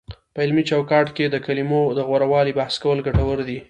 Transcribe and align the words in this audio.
په 0.33 0.39
علمي 0.43 0.63
چوکاټ 0.69 1.07
کې 1.15 1.25
د 1.29 1.35
کلمو 1.45 1.81
د 1.97 1.99
غوره 2.07 2.27
والي 2.31 2.53
بحث 2.59 2.75
کول 2.83 2.99
ګټور 3.07 3.37
دی، 3.47 3.57